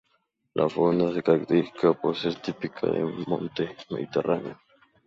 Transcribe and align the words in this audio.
La 0.55 0.67
fauna 0.67 1.13
se 1.13 1.21
caracteriza 1.21 1.93
por 1.93 2.15
ser 2.15 2.33
típica 2.41 2.87
del 2.87 3.23
monte 3.27 3.75
mediterráneo. 3.91 4.59